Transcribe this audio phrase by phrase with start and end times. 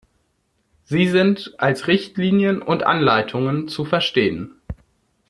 [0.83, 4.55] Sie sind als Richtlinien und Anleitungen zu verstehen.